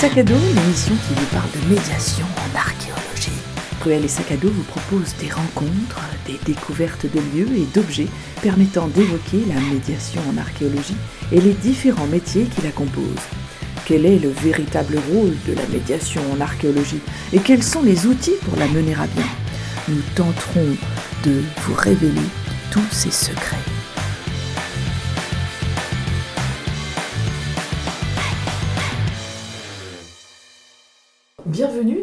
[0.00, 3.32] Sac à dos, l'émission qui vous parle de médiation en archéologie.
[3.80, 8.06] Cruel et Sac vous propose des rencontres, des découvertes de lieux et d'objets
[8.40, 10.94] permettant d'évoquer la médiation en archéologie
[11.32, 13.02] et les différents métiers qui la composent.
[13.86, 17.00] Quel est le véritable rôle de la médiation en archéologie
[17.32, 19.26] et quels sont les outils pour la mener à bien?
[19.88, 20.76] Nous tenterons
[21.24, 22.28] de vous révéler
[22.70, 23.77] tous ces secrets.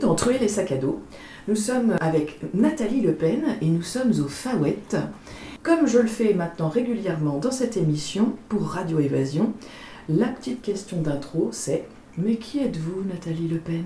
[0.01, 0.99] Dans Trouver les sacs à dos.
[1.47, 4.77] Nous sommes avec Nathalie Le Pen et nous sommes au Fawet.
[5.63, 9.53] Comme je le fais maintenant régulièrement dans cette émission pour Radio Évasion,
[10.09, 11.85] la petite question d'intro c'est
[12.17, 13.85] Mais qui êtes-vous, Nathalie Le Pen?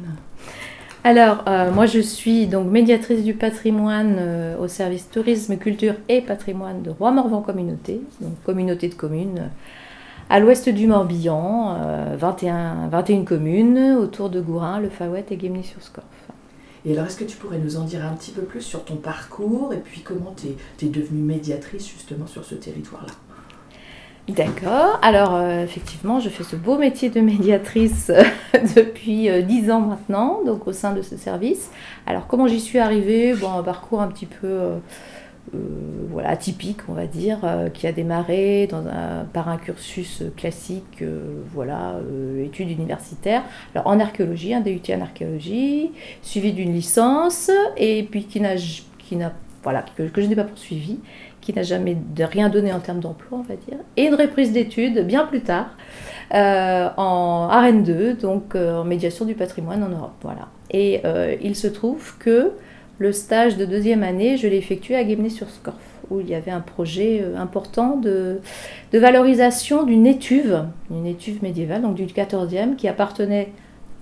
[1.03, 6.21] Alors, euh, moi je suis donc médiatrice du patrimoine euh, au service tourisme, culture et
[6.21, 9.49] patrimoine de Roi-Morvan Communauté, donc communauté de communes
[10.29, 11.77] à l'ouest du Morbihan,
[12.17, 16.05] 21, 21 communes autour de Gourin, Le Fawet et Guémené-sur-Scorff.
[16.85, 18.95] Et alors, est-ce que tu pourrais nous en dire un petit peu plus sur ton
[18.95, 23.11] parcours et puis comment tu es, devenue médiatrice justement sur ce territoire-là?
[24.29, 24.99] D'accord.
[25.01, 28.23] Alors, euh, effectivement, je fais ce beau métier de médiatrice euh,
[28.75, 31.71] depuis euh, dix ans maintenant, donc au sein de ce service.
[32.05, 33.33] Alors, comment j'y suis arrivée?
[33.33, 34.47] Bon, un parcours un petit peu
[36.11, 37.39] voilà, atypique, on va dire,
[37.73, 41.03] qui a démarré dans un, par un cursus classique,
[41.53, 41.95] voilà,
[42.43, 43.43] études universitaires.
[43.73, 48.55] Alors, en archéologie, un DUT en archéologie, suivi d'une licence, et puis qui n'a,
[48.97, 49.33] qui n'a
[49.63, 50.99] voilà, que, je n'ai pas poursuivi
[51.41, 55.05] qui n'a jamais rien donné en termes d'emploi, on va dire, et une reprise d'études
[55.05, 55.69] bien plus tard
[56.33, 60.15] euh, en RN 2, donc euh, en médiation du patrimoine en Europe.
[60.21, 60.49] Voilà.
[60.71, 62.51] Et euh, il se trouve que
[62.99, 65.75] le stage de deuxième année, je l'ai effectué à Guémené-sur-Scorff,
[66.09, 68.39] où il y avait un projet important de,
[68.93, 73.53] valorisation d'une étuve, une étuve médiévale, donc du 14e, qui appartenait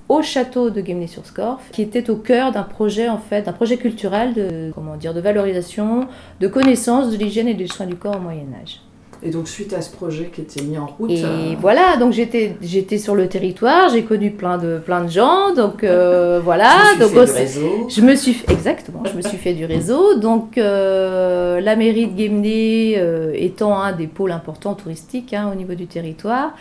[0.10, 4.34] au château de Guémené-sur-Scorff, qui était au cœur d'un projet en fait, d'un projet culturel
[4.34, 6.08] de comment dire, de valorisation,
[6.40, 8.82] de connaissance de l'hygiène et des soins du corps au Moyen Âge.
[9.24, 11.10] Et donc suite à ce projet qui était mis en route.
[11.10, 15.10] Et euh, voilà, donc j'étais j'étais sur le territoire, j'ai connu plein de plein de
[15.10, 16.72] gens, donc euh, voilà.
[17.00, 17.88] je me suis donc fait du réseau.
[17.90, 20.20] Je me suis exactement, je me suis fait du réseau.
[20.20, 23.02] Donc euh, la mairie de Guémené
[23.34, 26.54] étant un des pôles importants touristiques hein, au niveau du territoire.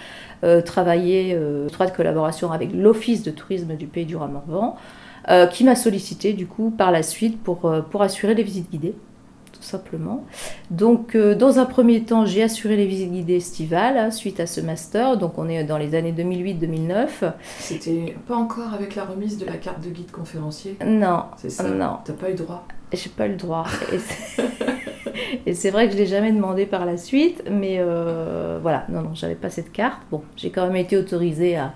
[0.64, 4.76] Travaillé euh, en étroite collaboration avec l'Office de tourisme du Pays du Roi-Morvan,
[5.28, 8.94] euh, qui m'a sollicité du coup par la suite pour, pour assurer les visites guidées
[9.66, 10.24] simplement.
[10.70, 14.60] Donc, dans un premier temps, j'ai assuré les visites guidées estivales hein, suite à ce
[14.60, 15.16] master.
[15.16, 17.32] Donc, on est dans les années 2008-2009.
[17.58, 20.76] C'était pas encore avec la remise de la carte de guide conférencier?
[20.84, 21.24] Non.
[21.36, 21.68] C'est ça?
[21.68, 21.98] Non.
[22.04, 22.66] T'as pas eu droit?
[22.92, 23.66] J'ai pas eu le droit.
[25.46, 29.02] Et c'est vrai que je l'ai jamais demandé par la suite, mais euh, voilà, non,
[29.02, 30.00] non, j'avais pas cette carte.
[30.10, 31.72] Bon, j'ai quand même été autorisée à,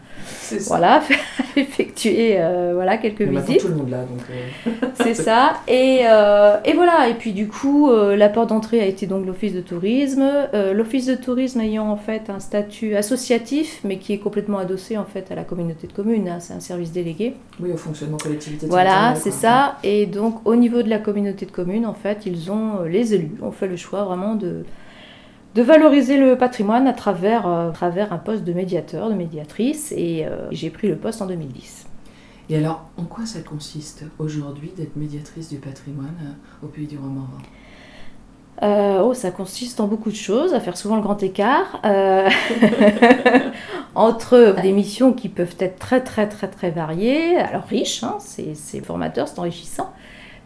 [0.66, 1.02] voilà,
[1.56, 3.60] effectuer euh, voilà, quelques mais visites.
[3.60, 4.20] tout le monde là, donc.
[4.30, 4.86] Euh.
[4.94, 5.54] c'est ça.
[5.68, 9.60] Et, et, voilà, et puis du coup, la porte d'entrée a été donc l'office de
[9.60, 10.28] tourisme.
[10.72, 15.04] l'office de tourisme ayant en fait un statut associatif, mais qui est complètement adossé en
[15.04, 16.28] fait à la communauté de communes.
[16.28, 17.34] Hein, c'est un service délégué.
[17.60, 18.66] Oui, au fonctionnement collectivité.
[18.66, 19.76] Voilà, c'est ça.
[19.82, 23.29] Et donc, au niveau de la communauté de communes, en fait, ils ont les élus
[23.40, 24.64] on fait le choix vraiment de,
[25.54, 30.24] de valoriser le patrimoine à travers, euh, travers un poste de médiateur, de médiatrice, et
[30.24, 31.86] euh, j'ai pris le poste en 2010.
[32.48, 36.98] Et alors, en quoi ça consiste aujourd'hui d'être médiatrice du patrimoine euh, au Pays du
[36.98, 37.38] Roi-Morvan
[39.02, 41.80] oh, ça consiste en beaucoup de choses, à faire souvent le grand écart
[43.94, 48.84] entre des missions qui peuvent être très très très très variées, alors riches, hein, c'est
[48.84, 49.94] formateur, c'est enrichissant,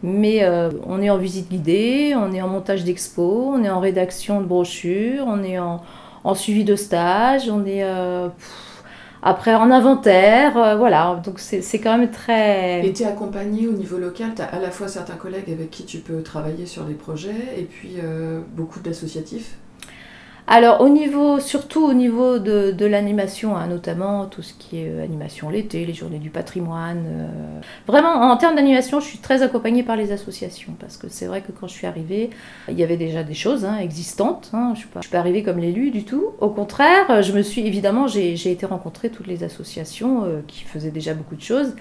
[0.03, 3.81] mais euh, on est en visite guidée, on est en montage d'expo, on est en
[3.81, 5.81] rédaction de brochures, on est en,
[6.35, 8.29] suivi de stage, on est euh,
[9.23, 11.21] après en inventaire, euh, voilà.
[11.25, 12.87] Donc c'est quand même très.
[12.87, 15.71] Et tu es accompagné au niveau local, tu as à la fois certains collègues avec
[15.71, 17.97] qui tu peux travailler sur des projets et puis
[18.57, 19.57] beaucoup d'associatifs
[20.47, 25.03] alors au niveau, surtout au niveau de, l'animation, hein, notamment tout ce qui est euh,
[25.03, 27.05] animation l'été, les journées du patrimoine.
[27.07, 31.25] Euh, vraiment, en termes d'animation, je suis très accompagnée par les associations parce que c'est
[31.25, 32.29] vrai que quand je suis arrivée,
[32.69, 34.51] il y avait déjà des choses hein, existantes.
[34.53, 34.75] Hein.
[34.75, 36.33] je ne suis, pas arrivée comme l'élu du tout.
[36.41, 40.91] Au contraire, je me suis évidemment, j'ai été rencontrer toutes les associations euh, qui faisaient
[40.91, 41.75] déjà beaucoup de choses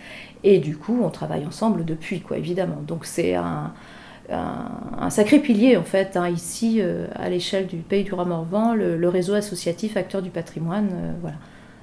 [0.46, 2.82] et du coup, on travaille ensemble depuis, quoi, évidemment.
[2.88, 3.74] Donc c'est un
[4.30, 9.10] un, sacré pilier en fait hein, ici euh, à l'échelle du pays du Roi-Morvan, le,
[9.10, 11.36] réseau associatif acteurs du patrimoine, euh, voilà,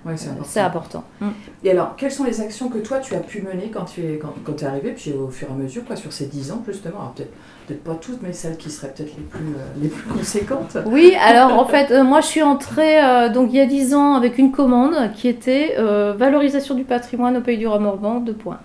[0.06, 0.14] Ouais,
[0.44, 1.04] c'est important.
[1.20, 1.28] Mm.
[1.62, 4.16] Et alors, quelles sont les actions que toi tu as pu mener quand tu es,
[4.16, 6.62] quand, quand es arrivé, puis au fur et à mesure, quoi, sur ces 10 ans
[6.66, 7.12] justement?
[7.14, 7.32] Peut-être
[7.66, 10.78] peut-être pas toutes, mais celles qui seraient peut-être les plus, euh, les plus conséquentes.
[10.86, 13.94] Oui, alors en fait, euh, moi je suis entrée euh, donc il y a 10
[13.94, 18.32] ans avec une commande qui était euh, valorisation du patrimoine au pays du Remorban, deux
[18.32, 18.60] points.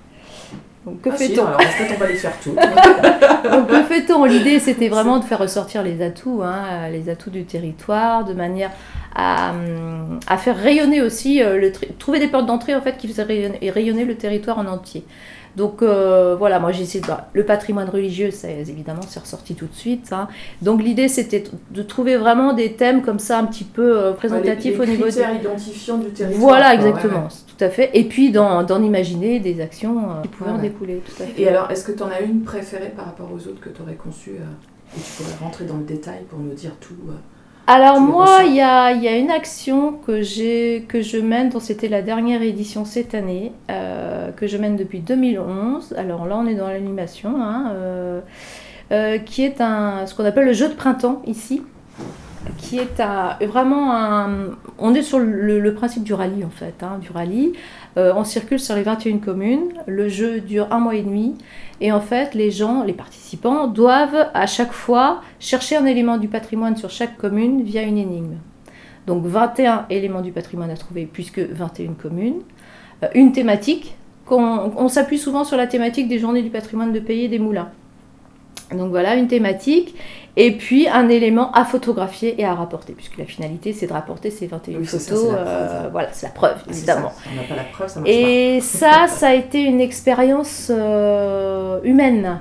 [0.85, 2.55] Donc que Ah, si, fait-on alors peut-être on va les faire toutes.
[3.51, 4.25] Donc, que fait-on?
[4.25, 8.71] L'idée, c'était vraiment de faire ressortir les atouts, hein, les atouts du territoire, de manière
[9.15, 12.97] à, hum, à faire rayonner aussi, euh, le tri- trouver des portes d'entrée en fait
[12.97, 15.03] qui faisaient rayonner, rayonner le territoire en entier.
[15.55, 17.07] Donc euh, voilà, moi j'ai essayé de...
[17.33, 20.11] Le patrimoine religieux, ça, évidemment, c'est ressorti tout de suite.
[20.11, 20.27] hein.
[20.61, 24.77] Donc l'idée, c'était de trouver vraiment des thèmes comme ça, un petit peu euh, représentatifs
[24.79, 26.41] les, les au niveau critères identifiants du territoire.
[26.41, 27.55] Voilà, ouais, exactement, ouais.
[27.57, 27.89] tout à fait.
[27.93, 31.41] Et puis d'en imaginer des actions euh, qui pouvaient en découler, tout à fait.
[31.41, 33.81] Et alors, est-ce que tu en as une préférée par rapport aux autres que tu
[33.81, 37.13] aurais conçues euh, et tu pourrais rentrer dans le détail pour nous dire tout euh,
[37.67, 40.21] Alors moi, il y a, il y a une action que,
[40.85, 44.99] que je mène, dont c'était la dernière édition cette année, euh, que je mène depuis
[44.99, 45.95] 2011.
[45.97, 48.21] Alors là, on est dans l'animation, hein, euh,
[48.91, 51.63] euh, qui est un, ce qu'on appelle le jeu de printemps ici,
[52.57, 54.29] qui est un- vraiment un...
[54.77, 57.53] On est sur le, le principe du rallye en fait, hein, du rallye.
[57.97, 61.35] Euh, on circule sur les 21 communes, le jeu dure un mois et demi,
[61.79, 66.27] et en fait, les gens, les participants, doivent à chaque fois chercher un élément du
[66.27, 68.35] patrimoine sur chaque commune via une énigme.
[69.07, 72.41] Donc 21 éléments du patrimoine à trouver, puisque 21 communes.
[73.03, 73.95] Euh, une thématique,
[74.29, 77.69] on s'appuie souvent sur la thématique des journées du patrimoine de pays et des moulins.
[78.71, 79.95] Donc voilà, une thématique,
[80.37, 84.31] et puis un élément à photographier et à rapporter, puisque la finalité c'est de rapporter
[84.31, 85.33] ces 21 Oui, ça, photos.
[85.37, 87.09] euh, voilà, c'est la preuve, évidemment.
[87.09, 90.69] ça, On n'a pas la preuve, ça marche Et ça, ça a été une expérience
[90.73, 92.39] euh, humaine,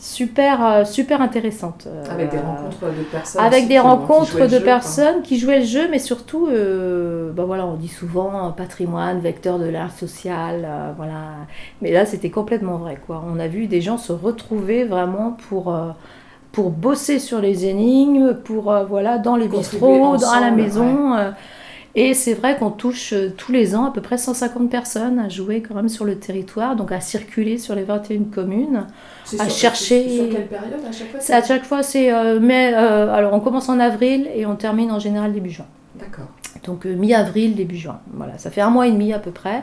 [0.00, 1.88] super, euh, super intéressante.
[2.10, 3.44] Avec des rencontres de personnes.
[3.44, 7.66] avec des rencontres de jeu, personnes qui jouaient le jeu, mais surtout, euh, bah voilà,
[7.66, 11.46] on dit souvent patrimoine, vecteur de l'art social, euh, voilà.
[11.82, 13.24] Mais là, c'était complètement vrai, quoi.
[13.26, 15.88] On a vu des gens se retrouver vraiment pour, euh,
[16.52, 21.14] pour bosser sur les énigmes, pour, euh, voilà, dans les bistrots, dans à la maison.
[21.16, 21.30] euh,
[21.94, 25.28] et c'est vrai qu'on touche euh, tous les ans à peu près 150 personnes à
[25.28, 28.86] jouer quand même sur le territoire, donc à circuler sur les 21 communes.
[29.38, 32.38] À sur- chercher- Sur quelle période à chaque fois C'est à chaque fois, c'est euh,
[32.40, 35.66] mai, euh, alors on commence en avril et on termine en général début juin.
[35.98, 36.26] D'accord.
[36.64, 37.98] Donc euh, mi-avril, début juin.
[38.12, 39.62] Voilà, ça fait un mois et demi à peu près.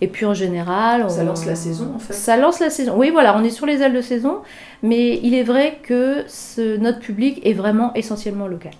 [0.00, 1.08] Et puis en général, on...
[1.08, 2.12] Ça lance la saison, en fait.
[2.12, 2.94] Ça lance la saison.
[2.96, 4.38] Oui, voilà, on est sur les ailes de saison,
[4.82, 8.72] mais il est vrai que ce, notre public est vraiment essentiellement local.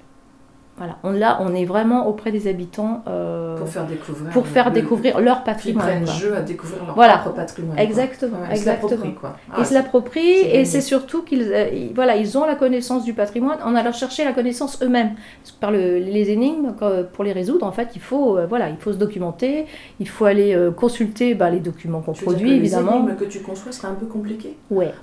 [0.78, 4.30] Voilà, on, là, on est vraiment auprès des habitants euh, Pour faire découvrir.
[4.30, 5.86] pour faire le- découvrir leur patrimoine.
[5.86, 6.12] prennent quoi.
[6.12, 7.16] jeu à découvrir leur Voilà.
[7.18, 7.76] propre patrimoine.
[7.76, 7.82] quoi.
[7.84, 8.90] Exactement, Ouais, ils se exactement.
[8.90, 9.36] l'approprient, quoi.
[9.50, 13.04] Ah, Ils se l'approprient c'est et c'est surtout qu'ils euh, voilà, ils ont la connaissance
[13.04, 15.12] du patrimoine en allant chercher la connaissance eux-mêmes.
[15.60, 16.74] Par le- les énigmes,
[17.14, 19.64] pour les résoudre, en fait, il faut, euh, voilà, il faut se documenter,
[19.98, 22.92] il faut aller consulter bah, les documents qu'on produit, évidemment.
[22.92, 24.56] Les énigmes que tu conçois seraient un peu compliquées?
[24.70, 24.92] Ouais.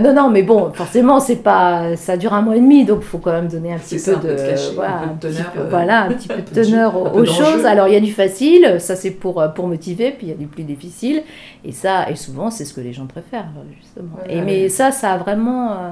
[0.00, 3.06] Non, non, mais bon, forcément, c'est pas, ça dure un mois et demi, donc il
[3.06, 5.36] faut quand même donner un petit peu ça, de, voilà, un peu de un petit
[5.36, 7.64] teneur, peu- euh, voilà, un petit peu de teneur aux, choses.
[7.66, 10.32] Alors il y a du facile, ça c'est pour euh, pour motiver, puis il y
[10.32, 11.22] a du plus difficile,
[11.64, 13.48] et ça, et souvent c'est ce que les gens préfèrent
[13.80, 14.16] justement.
[14.26, 15.72] Ouais, et mais ça, ça a vraiment.
[15.72, 15.90] euh,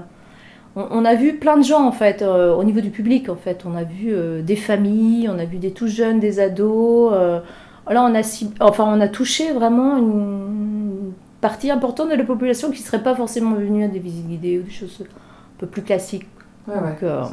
[0.77, 3.37] on, on a vu plein de gens en fait, euh, au niveau du public en
[3.37, 3.65] fait.
[3.67, 7.13] On a vu euh, des familles, on a vu des tout jeunes, des ados.
[7.15, 7.41] euh,
[7.89, 8.23] là, on a,
[8.61, 13.15] enfin, on a touché vraiment une partie importante de la population qui ne serait pas
[13.15, 16.27] forcément venue à des visites guidées ou des choses un peu plus classiques.
[16.67, 16.97] Ouais, ouais.
[17.03, 17.25] Euh,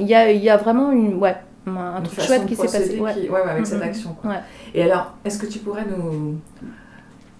[0.00, 1.36] il y, a, y a vraiment une, ouais,
[1.66, 2.98] un, truc chouette qui s'est passé.
[3.00, 3.14] ouais.
[3.14, 3.88] qui- ouais, ouais, avec cette Mhm.
[3.88, 4.12] action.
[4.20, 4.34] quoi.
[4.74, 6.38] Et alors, est-ce que tu pourrais nous,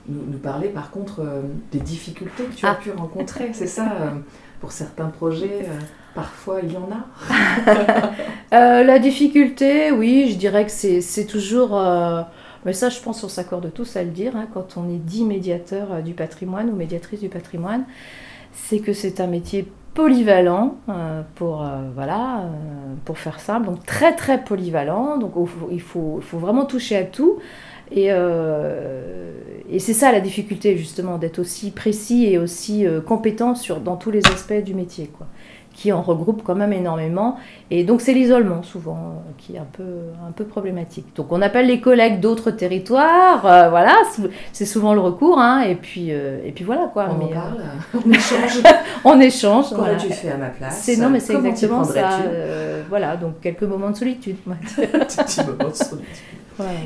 [0.08, 2.74] nous, nous parler par contre euh, des difficultés que tu as Ah.
[2.76, 4.10] pu rencontrer C'est ça, euh,
[4.60, 5.78] pour certains projets, euh,
[6.14, 8.12] parfois il y en a?
[8.84, 11.70] La difficulté, oui, je dirais que c'est toujours.
[12.64, 15.24] mais ça, je pense qu'on s'accorde tous à le dire, hein, quand on est dit
[15.24, 17.84] médiateur du patrimoine ou médiatrice du patrimoine,
[18.52, 23.66] c'est que c'est un métier polyvalent euh, pour euh, voilà euh, pour faire simple.
[23.66, 25.18] Donc très très polyvalent.
[25.18, 25.32] Donc
[25.70, 27.38] il faut, vraiment toucher à tout.
[27.90, 28.08] Et,
[29.70, 34.10] et c'est ça la difficulté justement d'être aussi précis et aussi compétent sur dans tous
[34.10, 35.26] les aspects du métier quoi
[35.78, 37.36] qui en regroupe quand même énormément
[37.70, 39.84] et donc c'est l'isolement souvent euh, qui est un peu,
[40.26, 41.06] un peu problématique.
[41.14, 43.94] Donc on appelle les collègues d'autres territoires, euh, voilà,
[44.52, 47.06] c'est souvent le recours, hein, et, puis, euh, et puis voilà quoi.
[47.10, 48.62] On en mais, parle, euh, on échange.
[49.04, 49.66] on échange.
[49.72, 49.94] voilà.
[49.94, 52.22] Qu'aurais-tu fait à ma place C'est non mais c'est exactement ça.
[52.26, 54.36] euh, voilà donc quelques moments de solitude.
[54.48, 54.56] ouais.
[54.88, 56.16] Petit moment de solitude.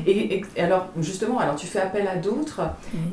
[0.07, 2.61] Et, alors, justement, alors tu fais appel à d'autres,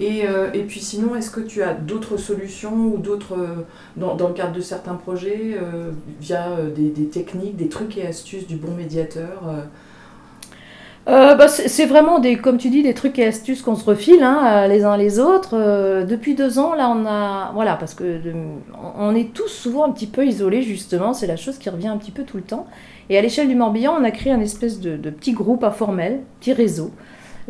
[0.01, 4.15] et, euh, et puis sinon, est-ce que tu as d'autres solutions ou d'autres, euh, dans,
[4.15, 5.91] dans le cadre de certains projets, euh,
[6.21, 9.43] via des, des techniques, des trucs et astuces du bon médiateur
[11.11, 13.85] euh, euh, bah, c'est vraiment des, comme tu dis, des trucs et astuces qu'on se
[13.85, 15.55] refile hein, les uns les autres.
[15.55, 18.21] Euh, depuis deux ans, là, on a, voilà, parce que
[18.99, 21.13] on est tous souvent un petit peu isolés justement.
[21.13, 22.67] C'est la chose qui revient un petit peu tout le temps.
[23.09, 26.21] Et à l'échelle du Morbihan, on a créé un espèce de, de petit groupe informel,
[26.39, 26.93] petit réseau,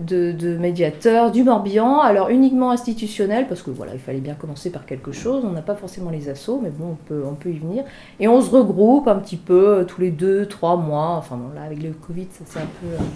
[0.01, 4.87] de, médiateurs du Morbihan, alors uniquement institutionnel, parce que voilà, il fallait bien commencer par
[4.87, 7.59] quelque chose, on n'a pas forcément les assos, mais bon, on peut, on peut y
[7.59, 7.85] venir.
[8.19, 11.55] Et on se regroupe un petit peu euh, tous les deux, trois mois, enfin bon,
[11.55, 13.07] là avec le Covid, ça c'est un peu, euh,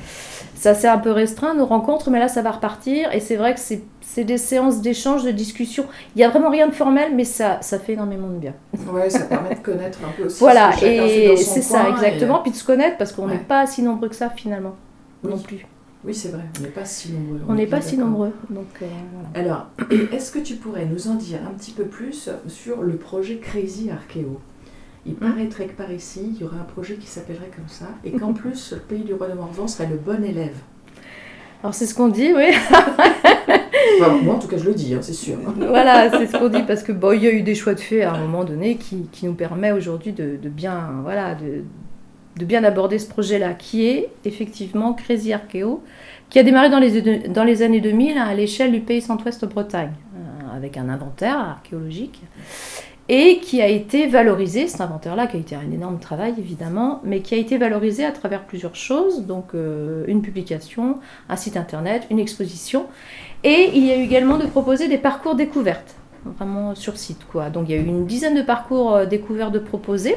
[0.54, 3.54] ça c'est un peu restreint, nos rencontres, mais là ça va repartir, et c'est vrai
[3.54, 5.86] que c'est des séances d'échange, de discussion.
[6.14, 8.54] Il n'y a vraiment rien de formel, mais ça, ça fait énormément de bien.
[8.92, 10.38] Ouais, ça permet de connaître un peu aussi.
[10.40, 12.40] Voilà, et c'est ça, exactement.
[12.40, 14.76] Puis de se connaître, parce qu'on n'est pas si nombreux que ça finalement,
[15.22, 15.66] non plus.
[16.04, 17.40] Oui, c'est vrai, on n'est pas si nombreux.
[17.48, 18.32] On n'est pas si nombreux.
[18.50, 18.86] Donc, euh,
[19.34, 19.68] Alors,
[20.12, 23.90] est-ce que tu pourrais nous en dire un petit peu plus sur le projet Crazy
[23.90, 24.38] Archeo
[25.06, 25.16] Il hmm.
[25.16, 28.32] paraîtrait que par ici, il y aurait un projet qui s'appellerait comme ça, et qu'en
[28.34, 30.56] plus, le pays du roi de Morvan serait le bon élève.
[31.62, 32.50] Alors, c'est ce qu'on dit, oui.
[34.24, 35.38] moi, en tout cas, je le dis, hein, c'est sûr.
[35.56, 37.80] voilà, c'est ce qu'on dit, parce que bon, il y a eu des choix de
[37.80, 41.64] fait à un moment donné qui, qui nous permet aujourd'hui de, de, bien, voilà, de,
[42.36, 45.82] de bien aborder ce projet-là, qui est effectivement Crazy Archeo,
[46.30, 50.76] qui a démarré dans les, années 2000 à l'échelle du pays centre-ouest Bretagne, euh, avec
[50.76, 52.20] un inventaire archéologique,
[53.08, 57.20] et qui a été valorisé, cet inventaire-là qui a été un énorme travail évidemment, mais
[57.20, 60.98] qui a été valorisé à travers plusieurs choses, donc euh, une publication,
[61.28, 62.86] un site internet, une exposition,
[63.44, 67.50] et il y a eu également de proposer des parcours découvertes, vraiment sur site quoi.
[67.50, 70.16] Donc il y a eu une dizaine de parcours euh, découverts de proposer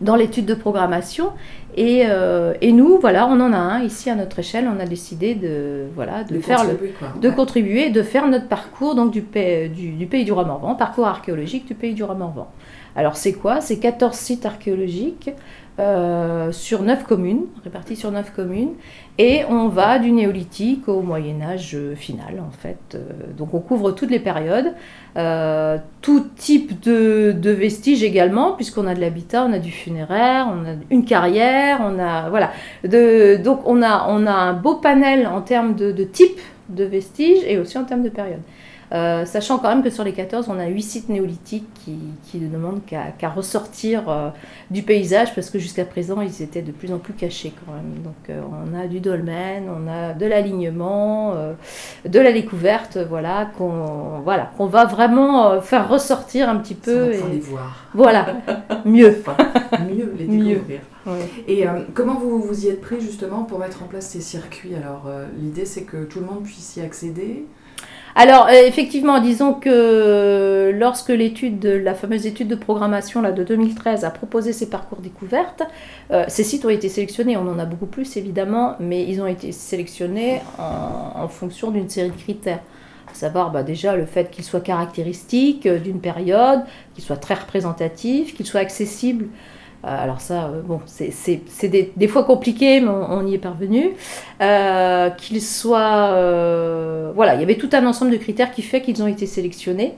[0.00, 1.30] dans l'étude de programmation.
[1.76, 4.68] Et, euh, et, nous, voilà, on en a un ici à notre échelle.
[4.74, 6.78] On a décidé de, voilà, de, faire le,
[7.20, 10.74] de contribuer, de faire notre parcours donc du, pays du, du pays du Roi Morvan,
[10.74, 12.48] parcours archéologique du pays du Roi Morvan.
[12.96, 13.60] Alors c'est quoi?
[13.60, 15.30] C'est 14 sites archéologiques
[15.80, 18.74] euh, sur 9 communes, répartis sur 9 communes,
[19.18, 22.78] et on va du néolithique au Moyen Âge final en fait.
[22.94, 23.00] Euh,
[23.36, 24.72] donc on couvre toutes les périodes,
[25.16, 30.64] euh, tout type de, vestiges également, puisqu'on a de l'habitat, on a du funéraire, on
[30.64, 32.52] a une carrière, on a voilà.
[32.84, 36.38] Donc on a, on a un beau panel en termes de, de type
[36.68, 38.40] de vestiges et aussi en termes de période.
[38.94, 42.48] Euh, sachant quand même que sur les 14, on a 8 sites néolithiques qui, ne
[42.48, 44.28] demandent qu'à ressortir euh,
[44.70, 48.02] du paysage parce que jusqu'à présent, ils étaient de plus en plus cachés quand même.
[48.04, 51.34] Donc euh, on a du dolmen, on a de l'alignement,
[52.04, 57.12] de la découverte, voilà, qu'on voilà, qu'on va vraiment faire ressortir un petit peu.
[57.12, 57.86] et les voir.
[57.94, 58.36] Voilà,
[58.84, 59.16] mieux.
[59.88, 60.80] mieux les découvrir.
[61.48, 64.76] Et comment vous vous y êtes pris justement pour mettre en place ces circuits?
[64.76, 65.10] Alors
[65.40, 67.46] l'idée c'est que tout le monde puisse y accéder
[68.16, 74.04] alors, euh, effectivement, disons que lorsque l'étude, la fameuse étude de programmation là, de 2013
[74.04, 75.64] a proposé ces parcours découvertes,
[76.12, 79.26] euh, ces sites ont été sélectionnés, on en a beaucoup plus évidemment, mais ils ont
[79.26, 82.60] été sélectionnés en, fonction d'une série de critères.
[83.10, 86.60] À savoir bah, déjà le fait qu'ils soient caractéristiques d'une période,
[86.94, 89.53] qu'ils soient très représentatifs, qu'ils soient accessibles euh,
[89.86, 91.12] alors ça, euh, bon, c'est
[91.96, 93.92] des, fois compliqué, mais on, y est parvenu.
[94.40, 96.10] Euh, qu'ils soient...
[97.14, 99.94] voilà, il y avait tout un ensemble de critères qui fait qu'ils ont été sélectionnés.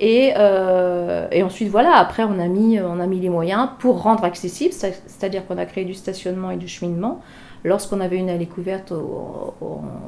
[0.00, 0.32] Et,
[1.30, 4.72] et, ensuite, voilà, après, on a, mis, on a mis les moyens pour rendre accessible,
[4.72, 7.20] c'est-à-dire qu'on a créé du stationnement et du cheminement.
[7.64, 8.92] Lorsqu'on avait une allée couverte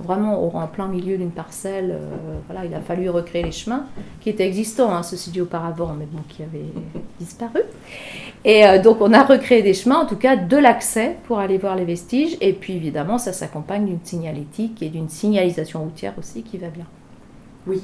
[0.02, 3.86] vraiment au, en plein milieu d'une parcelle, euh, voilà, il a fallu recréer les chemins
[4.20, 6.64] qui étaient existants, hein, ceci dit auparavant, mais qui avaient
[7.20, 7.60] disparu.
[8.44, 11.58] Et euh, donc on a recréé des chemins, en tout cas de l'accès pour aller
[11.58, 12.36] voir les vestiges.
[12.40, 16.86] Et puis évidemment, ça s'accompagne d'une signalétique et d'une signalisation routière aussi qui va bien.
[17.66, 17.82] Oui,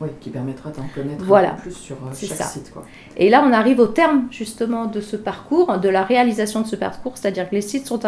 [0.00, 2.72] oui qui permettra d'en connaître peu plus sur euh, chaque site.
[2.72, 2.84] Quoi.
[3.16, 6.76] Et là, on arrive au terme justement de ce parcours, de la réalisation de ce
[6.76, 8.00] parcours, c'est-à-dire que les sites sont,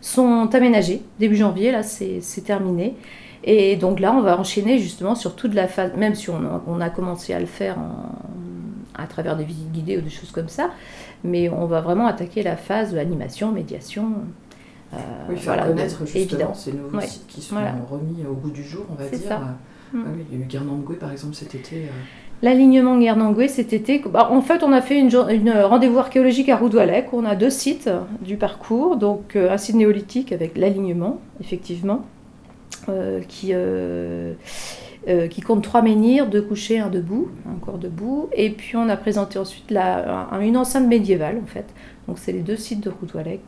[0.00, 1.02] sont aménagés.
[1.20, 2.96] Début janvier, là, c'est terminé.
[3.44, 6.90] Et donc là, on va enchaîner justement sur toute la phase, même si on a,
[6.90, 7.76] commencé à le faire
[8.94, 10.70] à travers des visites guidées ou des choses comme ça,
[11.24, 14.12] mais on va vraiment attaquer la phase de l'animation, médiation.
[14.92, 14.96] Euh,
[15.28, 17.56] oui, faire voilà, connaître justement ces nouveaux sites qui sont
[17.90, 19.28] remis au goût du jour, on va dire.
[19.28, 19.40] Ça.
[19.94, 21.76] Il y a eu par exemple cet été.
[21.76, 21.88] Euh.
[22.42, 26.56] L'alignement Guernangué cet été, bah, en fait on a fait une, une rendez-vous archéologique à
[26.56, 27.88] Roudoualec, on a deux sites
[28.20, 32.04] du parcours, donc euh, un site néolithique avec l'alignement, effectivement,
[32.88, 33.52] euh, qui,
[35.30, 38.96] qui compte trois menhirs, deux couchés, un debout, un corps debout, et puis on a
[38.96, 39.72] présenté ensuite
[40.40, 41.66] une enceinte médiévale en fait.
[42.08, 43.40] Donc c'est les deux sites de Roudoualec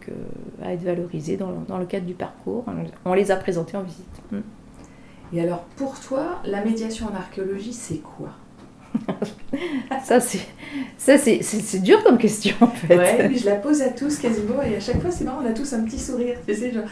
[0.62, 2.64] à être valorisés dans, le cadre du parcours.
[3.04, 4.20] On les a présentés en visite.
[4.30, 4.38] Mm.
[5.34, 8.30] Et alors, pour toi, la médiation en archéologie, c'est quoi
[10.04, 12.96] ça, c'est, dur comme question en fait.
[12.96, 15.52] Ouais, je la pose à tous quasiment et à chaque fois c'est marrant, on a
[15.52, 16.84] tous un petit sourire, tu sais, genre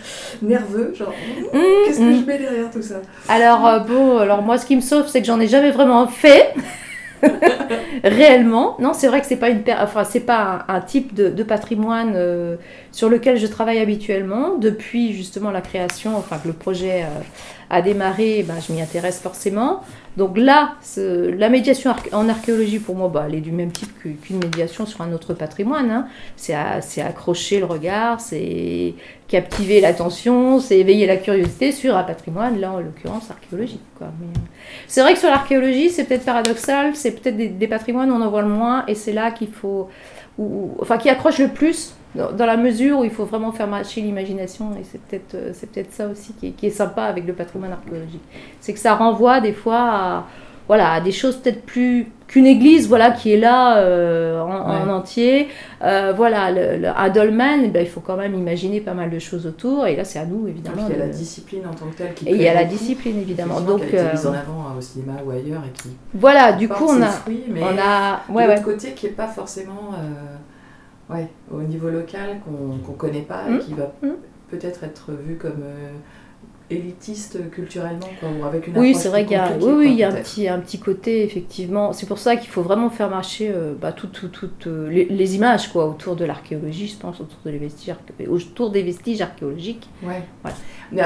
[0.42, 1.11] nerveux, genre
[1.52, 2.20] mmh, qu'est-ce que mmh.
[2.20, 2.96] je mets derrière tout ça?
[3.28, 6.08] Alors euh, bon, alors moi ce qui me sauve c'est que j'en ai jamais vraiment
[6.08, 6.52] fait.
[8.05, 8.76] réellement.
[8.81, 12.57] Non, c'est vrai que c'est pas une enfin c'est pas un, type de, patrimoine euh,
[12.91, 17.21] sur lequel je travaille habituellement depuis justement la création, enfin que le projet euh,
[17.71, 19.83] a démarré, ben, je m'y intéresse forcément.
[20.16, 24.38] Donc là, la médiation en archéologie, pour moi, bah, elle est du même type qu'une
[24.38, 25.90] médiation sur un autre patrimoine.
[25.90, 26.07] Hein.
[26.37, 26.54] C'est
[27.00, 28.95] accrocher le regard, c'est
[29.28, 33.81] captiver l'attention, c'est éveiller la curiosité sur un patrimoine, là en l'occurrence archéologique.
[34.02, 34.07] Euh,
[34.87, 38.28] c'est vrai que sur l'archéologie, c'est peut-être paradoxal, c'est peut-être des, patrimoines où on en
[38.28, 39.88] voit le moins, et c'est là qu'il faut,
[40.81, 44.73] enfin qui accroche le plus dans, la mesure où il faut vraiment faire marcher l'imagination,
[44.73, 47.33] et c'est peut-être euh, c'est peut-être ça aussi qui est, qui est, sympa avec le
[47.33, 48.23] patrimoine archéologique.
[48.61, 50.26] C'est que ça renvoie des fois à,
[50.69, 55.49] voilà, à des choses peut-être plus qu'une église voilà, qui est là euh, en, entier.
[55.83, 59.47] Euh, voilà, le, un dolmen, eh il faut quand même imaginer pas mal de choses
[59.47, 60.87] autour, et là c'est à nous évidemment.
[60.88, 62.64] il y a la discipline en tant que telle qui Et il y a la
[62.64, 63.61] discipline évidemment.
[63.61, 65.88] Donc, qui a été mise en avant au cinéma ou ailleurs et qui.
[66.14, 67.11] Voilà, du coup on a.
[67.49, 68.21] mais on a.
[68.28, 69.92] Ouais, de l'autre côté qui n'est pas forcément
[71.12, 73.59] ouais, au niveau local qu'on ne connaît pas et mmh.
[73.61, 74.09] qui va mmh.
[74.50, 75.92] peut-être être vu comme euh,
[76.71, 79.99] élitiste culturellement, quoi, ou avec une Oui, c'est vrai qu'il y a, oui, oui, il
[79.99, 81.92] y a un, petit, un petit côté, effectivement.
[81.92, 85.37] C'est pour ça qu'il faut vraiment faire marcher euh, bah, toutes tout, tout, euh, les,
[85.37, 87.95] images quoi, autour de l'archéologie, je pense, autour, de les vestiges,
[88.28, 89.88] autour des vestiges archéologiques.
[90.02, 90.23] Ouais.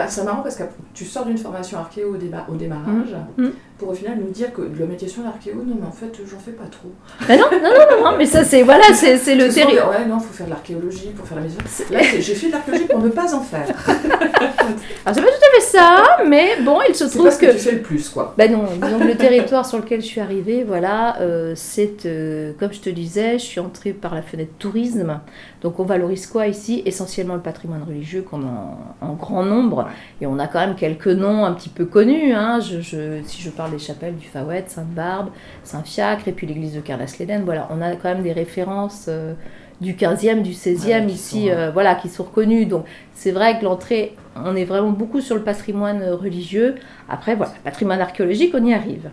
[0.09, 3.17] C'est marrant parce que tu sors d'une formation archéo au, au démarrage.
[3.37, 3.45] Mmh.
[3.45, 6.11] Mmh pour au final nous dire que de la médiation d'archéo, non mais en fait
[6.28, 6.88] j'en fais pas trop.
[7.28, 9.83] non, non, non, non, mais ça c'est voilà, c'est le terrible.
[9.90, 11.59] Ouais, non, faut faire de l'archéologie pour faire la maison.
[11.90, 13.66] Là, j'ai fait de l'archéologie pour ne pas en faire.
[13.68, 17.47] Alors c'est pas tout à fait ça, mais bon, il se trouve que...
[17.47, 18.35] que tu fais le plus quoi.
[18.38, 22.73] Ben non, donc le territoire sur lequel je suis arrivée, voilà, euh, c'est euh, comme
[22.73, 25.21] je te disais, je suis entrée par la fenêtre tourisme.
[25.62, 26.82] Donc on valorise quoi ici?
[26.86, 29.89] Essentiellement le patrimoine religieux qu'on a en, grand nombre,
[30.21, 32.32] et on a quand même quelques noms un petit peu connus.
[32.32, 32.60] Hein.
[32.60, 35.31] Je, je, si je parle les chapelles du Fawet, Sainte-Barbe,
[35.65, 37.45] Saint-Fiacre, et puis l'église de Carlas-Léden.
[37.45, 39.35] Voilà, on a quand même des références euh,
[39.81, 42.67] du 15e, du 16e ici, euh, voilà, qui sont reconnues.
[42.67, 46.76] Donc c'est vrai que l'entrée, on est vraiment beaucoup sur le patrimoine religieux.
[47.09, 49.11] Après, voilà, patrimoine archéologique, on y arrive.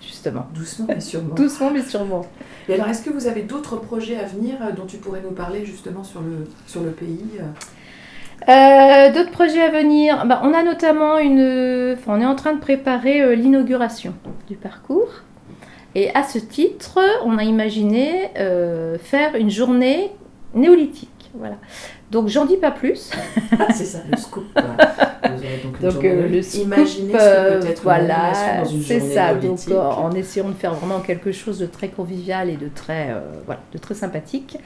[0.00, 0.46] Justement.
[0.54, 1.34] Doucement mais sûrement.
[1.36, 2.26] Doucement mais sûrement.
[2.68, 5.32] Et alors, est-ce que vous avez d'autres projets à venir euh, dont tu pourrais nous
[5.32, 7.24] parler justement sur le, sur le pays
[8.48, 12.60] euh, d'autres projets à venir, bah, on a notamment une, on est en train de
[12.60, 14.14] préparer euh, l'inauguration
[14.48, 15.08] du parcours.
[15.94, 20.12] Et à ce titre, on a imaginé euh, faire une journée
[20.54, 21.08] néolithique.
[21.38, 21.56] Voilà.
[22.10, 23.10] Donc j'en dis pas plus.
[23.58, 24.44] Ah, c'est ça, le scoop.
[25.82, 28.32] donc, euh, le scoop, Imaginez ce peut être voilà,
[28.84, 29.34] c'est ça.
[29.34, 33.20] Donc en essayant de faire vraiment quelque chose de très convivial et de très, euh,
[33.44, 34.58] voilà, de très sympathique.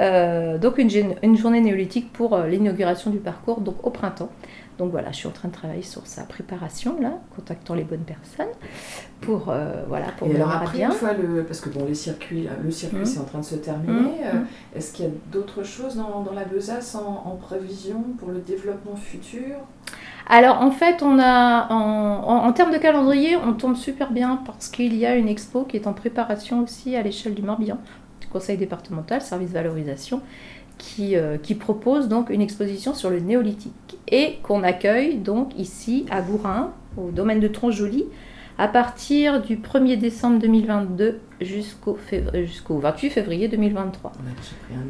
[0.00, 0.90] Euh, donc une,
[1.22, 4.30] une, journée néolithique pour l'inauguration du parcours, donc au printemps.
[4.78, 8.04] Donc voilà, je suis en train de travailler sur sa préparation, là, contactant les bonnes
[8.04, 8.48] personnes
[9.20, 10.90] pour, euh, voilà, pour Et alors après, bien.
[10.90, 11.44] une fois le...
[11.44, 13.04] Parce que bon, les circuits, le circuit, mmh.
[13.04, 13.92] c'est en train de se terminer.
[13.92, 14.24] Mmh.
[14.24, 14.76] Euh, mmh.
[14.76, 18.96] Est-ce qu'il y a d'autres choses dans, dans, la besace en, prévision pour le développement
[18.96, 19.56] futur?
[20.26, 24.68] Alors en fait, on a en, en, termes de calendrier, on tombe super bien parce
[24.68, 27.78] qu'il y a une expo qui est en préparation aussi à l'échelle du Morbihan,
[28.20, 30.22] du conseil départemental, service valorisation,
[30.78, 36.06] qui, euh, qui, propose donc une exposition sur le néolithique et qu'on accueille donc ici
[36.10, 38.04] à Gourin, au domaine de Tronjoli,
[38.58, 41.98] à partir du 1er décembre 2022 jusqu'au
[42.34, 44.12] jusqu'au 28 février 2023.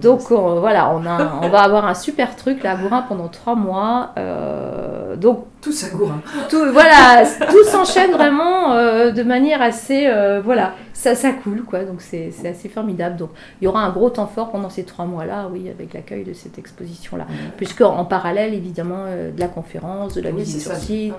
[0.01, 3.55] Donc voilà, on, a, on va avoir un super truc là à Gourin pendant trois
[3.55, 4.11] mois.
[4.19, 6.21] Euh, donc tout ça Gourin.
[6.49, 11.85] Tout, voilà, tout s'enchaîne vraiment euh, de manière assez euh, voilà, ça ça coule quoi.
[11.85, 13.17] Donc c'est assez formidable.
[13.17, 15.95] Donc il y aura un gros temps fort pendant ces trois mois là, oui, avec
[15.95, 20.63] l'accueil de cette exposition là, puisque en parallèle évidemment de la conférence, de la visite
[20.63, 21.15] sur site,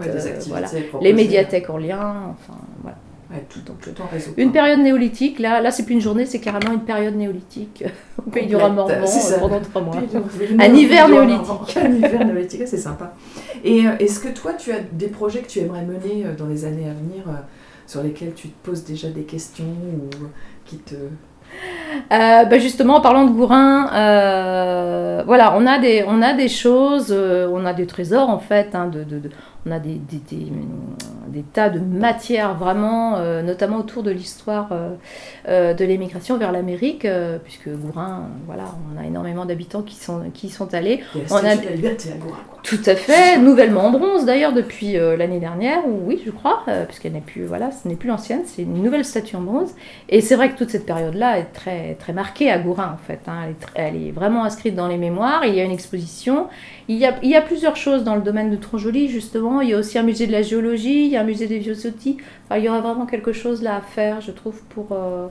[0.47, 0.67] voilà,
[1.01, 2.97] les médiathèques en lien, enfin voilà
[3.49, 4.31] tout, tout en réseau.
[4.37, 7.83] Une période néolithique, là, là c'est plus une journée, c'est carrément une période néolithique
[8.25, 8.87] au pays du Morvan
[9.39, 9.95] pendant trois mois.
[10.59, 11.77] Un hiver néolithique.
[11.77, 13.13] Un hiver néolithique, c'est sympa.
[13.63, 16.45] Et euh, est-ce que toi, tu as des projets que tu aimerais mener euh, dans
[16.45, 17.33] les années à venir euh,
[17.87, 20.09] sur lesquels tu te poses déjà des questions ou
[20.65, 20.95] qui te
[22.09, 23.85] bah justement, en parlant de Gourin,
[25.25, 28.75] voilà, on a des, on a des choses, on a des trésors en fait.
[28.75, 29.29] Hein, de, de,
[29.67, 34.91] on a des, des, tas de matières vraiment, euh, notamment autour de l'histoire euh,
[35.47, 37.07] euh, de l'émigration vers l'Amérique,
[37.43, 41.01] puisque Gourin, voilà, on a énormément d'habitants qui sont, qui sont allés.
[41.31, 42.39] on a la liberté à Gourin.
[42.63, 47.13] Tout à fait, nouvellement en bronze d'ailleurs depuis l'année dernière, ou oui, je crois, puisqu'elle
[47.13, 49.75] n'est plus, voilà, ce n'est plus l'ancienne, c'est une nouvelle statue en bronze.
[50.09, 53.19] Et c'est vrai que toute cette période-là est très, très marquée à Gourin en fait.
[53.27, 53.53] Hein.
[53.75, 55.45] Elle, est vraiment inscrite dans les mémoires.
[55.45, 56.47] Il y a une exposition.
[56.87, 59.54] Il y a, il y a plusieurs choses dans le domaine de Tronjoli justement.
[59.61, 61.59] Il y a aussi un musée de la géologie, il y a un musée des
[61.59, 62.17] vieux outils.
[62.51, 65.27] il y aura vraiment quelque chose là à faire, je trouve, pour, euh,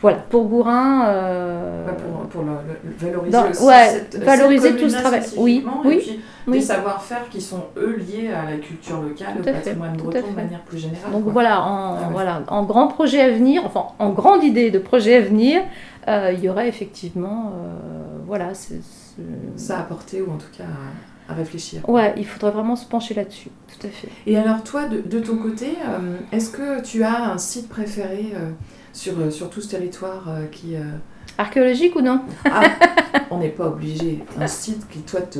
[0.00, 1.06] voilà, pour Gourin.
[1.08, 1.86] Euh,
[2.30, 2.42] pour,
[2.98, 5.22] valoriser, aussi valoriser tout ce travail.
[5.36, 10.30] Oui, oui, des savoir-faire qui sont eux liés à la culture locale, au patrimoine breton
[10.30, 11.12] de manière plus générale.
[11.12, 14.78] Donc voilà en, ah voilà, en grand projet à venir, enfin en grande idée de
[14.78, 15.62] projet à venir,
[16.08, 17.52] euh, il y aurait effectivement,
[18.26, 18.52] voilà,
[19.56, 20.64] ça a apporté ou en tout cas
[21.34, 21.88] réfléchir.
[21.88, 24.08] Ouais, il faudrait vraiment se pencher là-dessus, tout à fait.
[24.26, 28.50] Et alors toi, de, ton côté, euh, est-ce que tu as un site préféré euh,
[28.92, 30.74] sur, euh, sur tout ce territoire qui...
[31.38, 32.20] Archéologique ou non?
[32.44, 32.62] Ah,
[33.30, 34.18] On n'est pas obligé.
[34.38, 35.38] Un site qui, toi, te...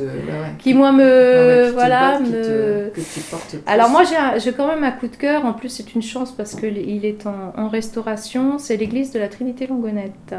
[0.57, 1.69] qui, moi, me...
[1.73, 2.89] voilà, me...
[2.89, 4.03] que tu portes Alors moi,
[4.37, 5.45] j'ai quand même un coup de cœur.
[5.45, 8.57] En plus, c'est une chance parce qu'il est en, en restauration.
[8.57, 10.33] C'est l'église de la Trinité Longonette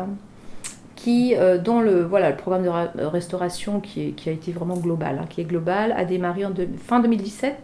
[1.03, 4.77] qui, euh, dont le, voilà, le programme de restauration qui, est, qui, a été vraiment
[4.77, 6.53] global, hein, qui est global, a démarré en
[6.85, 7.57] fin 2017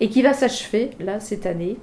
[0.00, 1.76] et qui va s'achever là cette année.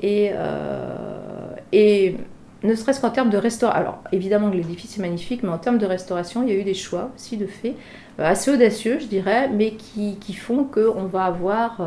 [0.00, 2.16] Et, euh, et
[2.64, 5.78] ne serait-ce qu'en termes de restauration, alors évidemment que l'édifice est magnifique, mais en termes
[5.78, 7.76] de restauration, il y a eu des choix aussi de fait,
[8.18, 11.80] euh, assez audacieux je dirais, mais qui, qui font qu'on va avoir...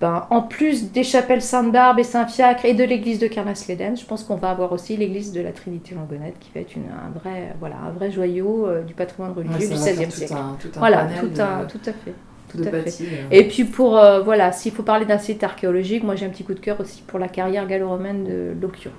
[0.00, 4.22] Ben, en plus des chapelles Sainte-Barbe et Saint-Fiacre et de l'église de Carnas-Léden, je pense
[4.22, 7.76] qu'on va avoir aussi l'église de la Trinité-Langonette qui va être une, un, vrai, voilà,
[7.84, 10.34] un vrai joyau euh, du patrimoine religieux du XVIe siècle.
[10.76, 12.14] voilà, tout, un, tout à fait.
[12.48, 13.04] Tout à fait.
[13.04, 13.26] Euh.
[13.32, 16.44] Et puis pour, euh, voilà, s'il faut parler d'un site archéologique, moi j'ai un petit
[16.44, 18.92] coup de cœur aussi pour la carrière gallo-romaine de Locchio.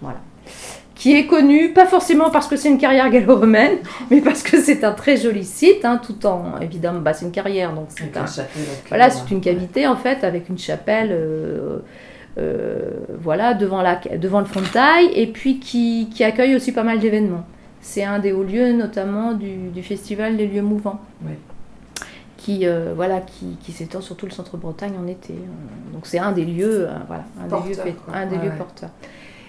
[0.00, 0.18] Voilà
[1.00, 3.78] qui est connu, pas forcément parce que c'est une carrière gallo-romaine,
[4.10, 7.32] mais parce que c'est un très joli site, hein, tout en, évidemment, bah, c'est une
[7.32, 8.26] carrière, donc c'est un,
[8.90, 11.78] voilà, c'est une cavité en fait, avec une chapelle, euh,
[12.36, 16.70] euh, voilà, devant, la, devant le fond de taille, et puis qui, qui accueille aussi
[16.70, 17.46] pas mal d'événements.
[17.80, 21.00] C'est un des hauts lieux, notamment du, du festival des lieux mouvants.
[22.36, 25.34] Qui, euh, voilà, qui, qui s'étend sur tout le centre-Bretagne en été.
[25.94, 27.80] Donc c'est un des lieux, voilà, un des lieux,
[28.12, 28.90] un des lieux porteurs.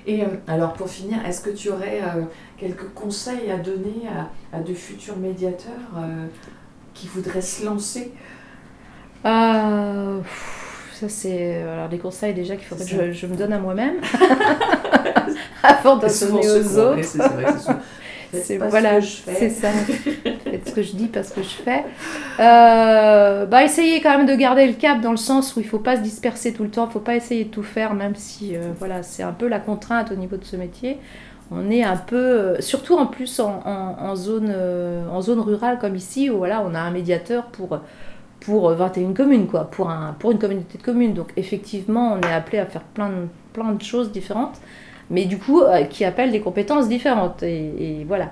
[0.08, 2.24] Et euh, alors pour finir, est-ce que tu aurais euh,
[2.58, 4.08] quelques conseils à donner
[4.52, 6.26] à, de futurs médiateurs euh,
[6.94, 8.12] qui voudraient se lancer?
[9.24, 13.96] Ça c'est alors des conseils déjà qu'il faudrait que je, me donne à moi-même
[15.64, 17.08] avant de donner aux autres.
[18.34, 19.70] C'est voilà, c'est ça.
[20.66, 21.84] Ce que je dis parce que je fais.
[22.40, 25.80] Euh, bah, essayez quand même de garder le cap dans le sens où il faut
[25.80, 28.56] pas se disperser tout le temps, il faut pas essayer de tout faire, même si
[28.56, 30.98] euh, voilà, c'est un peu la contrainte au niveau de ce métier.
[31.52, 34.54] On est un peu, euh, surtout en plus en, en, zone,
[35.12, 37.80] en zone rurale comme ici, où voilà, on a un médiateur pour,
[38.40, 41.14] pour 21 communes, quoi, pour, un, pour une communauté de communes.
[41.14, 43.12] Donc effectivement, on est appelé à faire plein
[43.54, 44.60] plein de choses différentes
[45.12, 47.44] mais du coup euh, qui appellent des compétences différentes.
[47.44, 48.32] Et, voilà.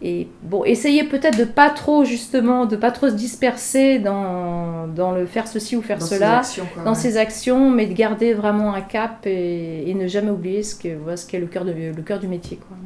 [0.00, 5.10] Et bon, essayez peut-être de pas trop justement, de pas trop se disperser dans, dans
[5.10, 6.42] le faire ceci ou faire cela,
[6.84, 11.16] dans ses actions, mais de garder vraiment un cap et, ne jamais oublier ce que
[11.16, 12.76] ce qu'est le cœur le cœur du métier, quoi,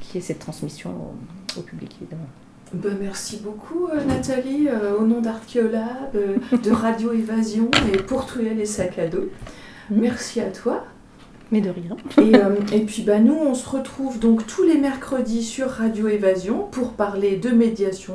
[0.00, 0.90] qui est cette transmission
[1.56, 2.28] au, public évidemment.
[2.72, 8.60] Ben, merci beaucoup euh, Nathalie, euh, au nom d'Archeolab, de Radio Évasion et pour Truel
[8.60, 9.24] et Sac à dos.
[9.90, 10.00] Mmh.
[10.00, 10.84] Merci à toi.
[11.52, 11.96] Mais de rien.
[12.18, 16.08] et, euh, et, puis bah, nous, on se retrouve donc tous les mercredis sur Radio
[16.08, 18.14] Évasion pour parler de médiation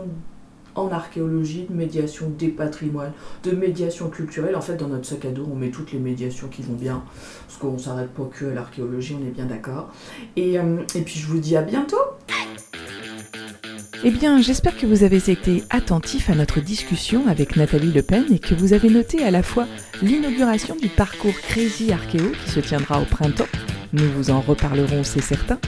[0.77, 4.55] en archéologie, de médiation des patrimoines, de médiation culturelle.
[4.55, 7.03] En fait, dans notre sac à dos, on met toutes les médiations qui vont bien,
[7.47, 9.91] parce qu'on ne s'arrête pas que à l'archéologie, on est bien d'accord.
[10.35, 11.97] Et, euh, et puis je vous dis à bientôt
[14.03, 18.25] eh bien, j'espère que vous avez été attentifs à notre discussion avec Nathalie Le Pen
[18.31, 19.67] et que vous avez noté à la fois
[20.01, 23.47] l'inauguration du parcours Crazy Archéo qui se tiendra au printemps,
[23.93, 25.59] nous vous en reparlerons, c'est certain,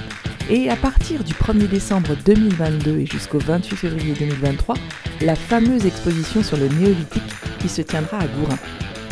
[0.50, 4.76] et à partir du 1er décembre 2022 et jusqu'au 28 février 2023,
[5.22, 7.24] la fameuse exposition sur le néolithique
[7.60, 8.58] qui se tiendra à Gourin.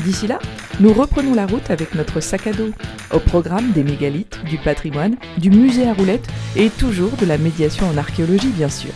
[0.03, 0.39] D'ici là,
[0.79, 2.69] nous reprenons la route avec notre sac à dos,
[3.11, 7.87] au programme des mégalithes, du patrimoine, du musée à roulettes et toujours de la médiation
[7.89, 8.91] en archéologie bien sûr.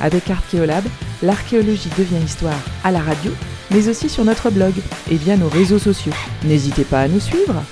[0.00, 0.84] Avec Archéolab,
[1.22, 3.32] l'archéologie devient histoire à la radio,
[3.70, 4.72] mais aussi sur notre blog
[5.10, 6.12] et via nos réseaux sociaux.
[6.44, 7.62] N'hésitez pas à nous suivre